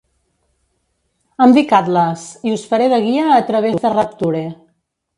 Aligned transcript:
Em 1.45 1.53
dic 1.59 1.75
Atlas 1.81 2.25
i 2.51 2.57
us 2.57 2.65
faré 2.73 2.91
de 2.97 3.01
guia 3.07 3.31
a 3.37 3.41
través 3.53 3.81
de 3.85 3.97
Rapture. 3.99 4.47